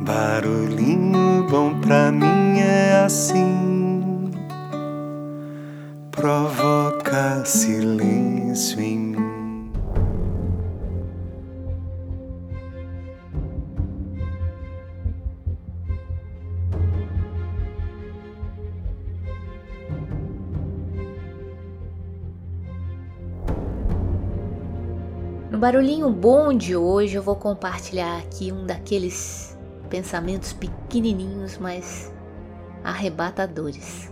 Barulhinho 0.00 1.44
bom 1.50 1.80
pra 1.80 2.12
mim 2.12 2.60
é 2.60 3.02
assim, 3.04 4.30
provoca 6.12 7.44
silêncio 7.44 8.80
em 8.80 8.98
mim. 8.98 9.72
No 25.50 25.58
barulhinho 25.58 26.08
bom 26.08 26.56
de 26.56 26.76
hoje 26.76 27.16
eu 27.16 27.22
vou 27.22 27.34
compartilhar 27.34 28.18
aqui 28.18 28.52
um 28.52 28.64
daqueles 28.64 29.57
pensamentos 29.88 30.52
pequenininhos, 30.52 31.58
mas 31.58 32.12
arrebatadores. 32.84 34.10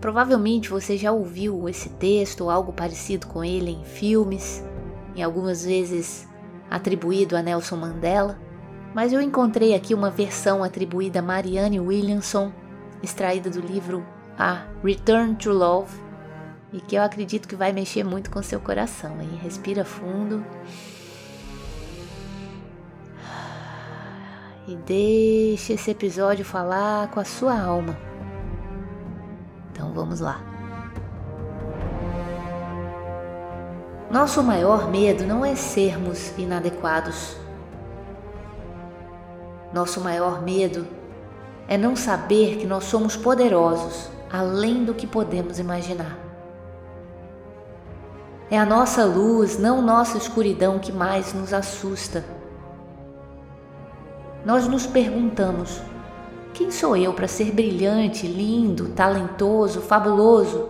Provavelmente 0.00 0.68
você 0.68 0.96
já 0.96 1.10
ouviu 1.10 1.68
esse 1.68 1.88
texto 1.88 2.42
ou 2.42 2.50
algo 2.50 2.72
parecido 2.72 3.26
com 3.26 3.42
ele 3.42 3.70
em 3.70 3.84
filmes, 3.84 4.62
em 5.14 5.22
algumas 5.22 5.64
vezes 5.64 6.28
atribuído 6.70 7.36
a 7.36 7.42
Nelson 7.42 7.76
Mandela, 7.76 8.38
mas 8.94 9.12
eu 9.12 9.20
encontrei 9.20 9.74
aqui 9.74 9.94
uma 9.94 10.10
versão 10.10 10.62
atribuída 10.62 11.20
a 11.20 11.22
Marianne 11.22 11.80
Williamson, 11.80 12.52
extraída 13.02 13.50
do 13.50 13.60
livro 13.60 14.06
A 14.38 14.66
Return 14.82 15.34
to 15.36 15.52
Love, 15.52 15.92
e 16.72 16.80
que 16.80 16.96
eu 16.96 17.02
acredito 17.02 17.48
que 17.48 17.56
vai 17.56 17.72
mexer 17.72 18.04
muito 18.04 18.30
com 18.30 18.42
seu 18.42 18.60
coração. 18.60 19.20
Hein? 19.20 19.38
Respira 19.42 19.84
fundo. 19.84 20.44
E 24.68 24.74
deixe 24.74 25.74
esse 25.74 25.92
episódio 25.92 26.44
falar 26.44 27.08
com 27.12 27.20
a 27.20 27.24
sua 27.24 27.56
alma. 27.56 27.96
Então 29.70 29.92
vamos 29.92 30.18
lá. 30.18 30.40
Nosso 34.10 34.42
maior 34.42 34.90
medo 34.90 35.24
não 35.24 35.44
é 35.44 35.54
sermos 35.54 36.36
inadequados. 36.36 37.36
Nosso 39.72 40.00
maior 40.00 40.42
medo 40.42 40.84
é 41.68 41.78
não 41.78 41.94
saber 41.94 42.56
que 42.56 42.66
nós 42.66 42.84
somos 42.84 43.16
poderosos 43.16 44.10
além 44.32 44.84
do 44.84 44.94
que 44.94 45.06
podemos 45.06 45.60
imaginar. 45.60 46.18
É 48.50 48.58
a 48.58 48.66
nossa 48.66 49.04
luz, 49.04 49.58
não 49.58 49.80
nossa 49.80 50.18
escuridão, 50.18 50.80
que 50.80 50.90
mais 50.90 51.32
nos 51.32 51.52
assusta 51.52 52.24
nós 54.46 54.68
nos 54.68 54.86
perguntamos: 54.86 55.82
quem 56.54 56.70
sou 56.70 56.96
eu 56.96 57.12
para 57.12 57.26
ser 57.26 57.50
brilhante, 57.50 58.28
lindo, 58.28 58.90
talentoso, 58.90 59.80
fabuloso? 59.80 60.68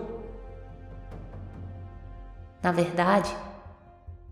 Na 2.62 2.72
verdade, 2.72 3.36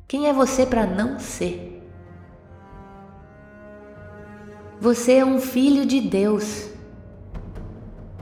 quem 0.09 0.27
é 0.27 0.33
você 0.33 0.65
para 0.65 0.87
não 0.87 1.21
ser? 1.21 1.87
Você 4.81 5.17
é 5.17 5.25
um 5.25 5.39
filho 5.39 5.85
de 5.85 6.01
Deus. 6.01 6.71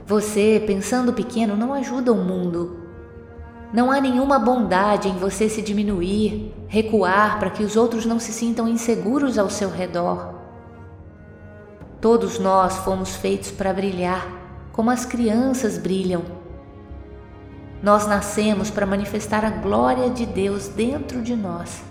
Você, 0.05 0.61
pensando 0.67 1.13
pequeno, 1.13 1.55
não 1.55 1.73
ajuda 1.73 2.11
o 2.11 2.17
mundo. 2.17 2.79
Não 3.73 3.89
há 3.89 4.01
nenhuma 4.01 4.37
bondade 4.37 5.07
em 5.07 5.17
você 5.17 5.47
se 5.47 5.61
diminuir, 5.61 6.53
recuar 6.67 7.39
para 7.39 7.49
que 7.49 7.63
os 7.63 7.77
outros 7.77 8.05
não 8.05 8.19
se 8.19 8.33
sintam 8.33 8.67
inseguros 8.67 9.39
ao 9.39 9.49
seu 9.49 9.69
redor. 9.69 10.32
Todos 12.03 12.37
nós 12.37 12.75
fomos 12.79 13.15
feitos 13.15 13.49
para 13.49 13.71
brilhar, 13.71 14.27
como 14.73 14.91
as 14.91 15.05
crianças 15.05 15.77
brilham. 15.77 16.21
Nós 17.81 18.05
nascemos 18.05 18.69
para 18.69 18.85
manifestar 18.85 19.45
a 19.45 19.49
glória 19.49 20.09
de 20.09 20.25
Deus 20.25 20.67
dentro 20.67 21.21
de 21.21 21.33
nós. 21.33 21.81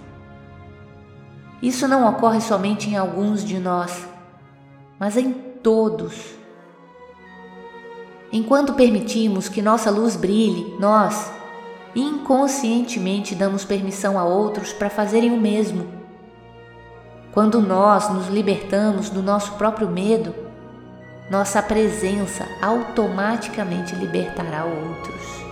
Isso 1.62 1.88
não 1.88 2.06
ocorre 2.06 2.42
somente 2.42 2.91
em 2.91 2.97
alguns 2.98 3.42
de 3.42 3.59
nós, 3.59 4.06
mas 5.00 5.16
em 5.16 5.32
todos. 5.32 6.34
Enquanto 8.31 8.75
permitimos 8.75 9.48
que 9.48 9.62
nossa 9.62 9.91
luz 9.91 10.14
brilhe, 10.14 10.76
nós 10.78 11.32
inconscientemente 11.97 13.34
damos 13.34 13.64
permissão 13.64 14.19
a 14.19 14.25
outros 14.25 14.75
para 14.75 14.91
fazerem 14.91 15.31
o 15.31 15.41
mesmo. 15.41 16.01
Quando 17.32 17.62
nós 17.62 18.10
nos 18.12 18.28
libertamos 18.28 19.09
do 19.09 19.22
nosso 19.22 19.53
próprio 19.53 19.88
medo, 19.88 20.34
nossa 21.31 21.62
presença 21.62 22.47
automaticamente 22.60 23.94
libertará 23.94 24.66
outros. 24.66 25.43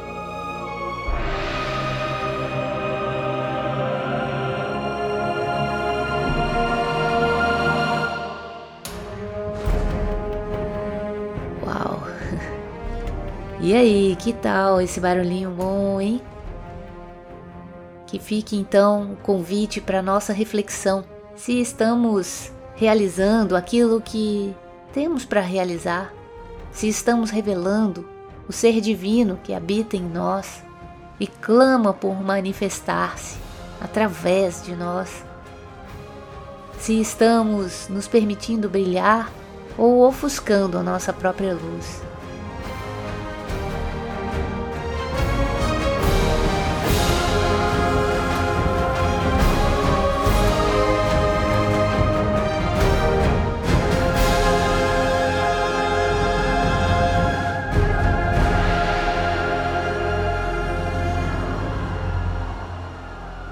Uau! 11.65 12.03
E 13.63 13.75
aí, 13.75 14.17
que 14.17 14.35
tal 14.35 14.83
esse 14.83 15.01
barulhinho 15.01 15.51
bom, 15.51 15.99
hein? 15.99 16.21
Que 18.07 18.19
fique 18.19 18.55
então 18.55 19.13
o 19.13 19.17
convite 19.17 19.81
para 19.81 20.03
nossa 20.03 20.35
reflexão 20.35 21.05
se 21.41 21.59
estamos 21.59 22.53
realizando 22.77 23.57
aquilo 23.57 23.99
que 24.03 24.55
temos 24.93 25.25
para 25.25 25.41
realizar, 25.41 26.13
se 26.71 26.87
estamos 26.87 27.31
revelando 27.31 28.07
o 28.47 28.53
ser 28.53 28.79
divino 28.83 29.41
que 29.43 29.55
habita 29.55 29.97
em 29.97 30.03
nós 30.03 30.63
e 31.19 31.27
clama 31.27 31.95
por 31.95 32.21
manifestar-se 32.23 33.39
através 33.81 34.63
de 34.65 34.77
nós, 34.77 35.25
se 36.79 37.01
estamos 37.01 37.89
nos 37.89 38.07
permitindo 38.07 38.69
brilhar 38.69 39.33
ou 39.79 40.07
ofuscando 40.07 40.77
a 40.77 40.83
nossa 40.83 41.11
própria 41.11 41.55
luz. 41.55 42.10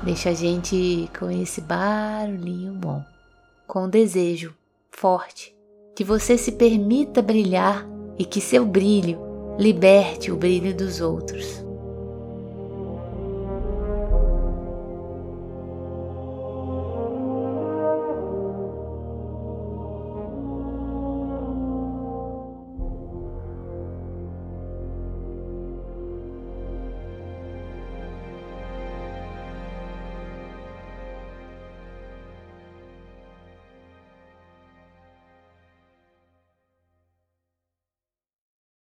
Deixa 0.03 0.31
a 0.31 0.35
gente 0.35 1.09
com 1.19 1.31
esse 1.31 1.61
barulhinho 1.61 2.73
bom, 2.73 3.05
com 3.67 3.85
um 3.85 3.91
desejo 3.91 4.55
forte 4.91 5.55
que 5.95 6.05
você 6.05 6.39
se 6.39 6.53
permita 6.53 7.21
brilhar 7.21 7.85
e 8.17 8.25
que 8.25 8.41
seu 8.41 8.65
brilho 8.65 9.19
liberte 9.59 10.31
o 10.31 10.37
brilho 10.37 10.73
dos 10.73 11.01
outros. 11.01 11.68